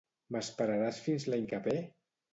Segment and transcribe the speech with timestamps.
[0.35, 1.77] M'esperaràs fins l'any que ve?